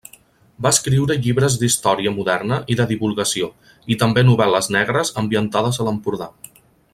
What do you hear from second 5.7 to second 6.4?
a l'Empordà.